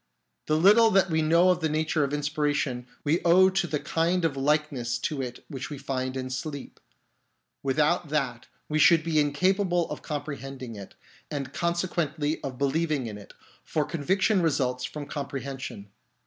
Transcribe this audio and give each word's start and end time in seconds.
The 0.47 0.57
little 0.57 0.89
that 0.89 1.11
we 1.11 1.21
know 1.21 1.49
of 1.51 1.59
the 1.59 1.69
nature 1.69 2.03
of 2.03 2.11
inspiration 2.11 2.87
we 3.03 3.21
owe 3.21 3.51
to 3.51 3.67
the 3.67 3.79
kind 3.79 4.25
of 4.25 4.35
likeness 4.35 4.97
to 4.97 5.21
it 5.21 5.45
which 5.47 5.69
we 5.69 5.77
find 5.77 6.17
in 6.17 6.31
sleep; 6.31 6.79
without 7.61 8.09
that 8.09 8.47
we 8.67 8.79
should 8.79 9.03
be 9.03 9.19
incapable 9.19 9.87
of 9.91 10.01
compre 10.01 10.39
hending 10.39 10.73
it, 10.75 10.95
and 11.29 11.53
consequently 11.53 12.43
of 12.43 12.57
believing 12.57 13.05
in 13.05 13.19
it, 13.19 13.33
for 13.63 13.85
conviction 13.85 14.41
results 14.41 14.85
from 14.85 15.05
comprehension. 15.05 15.91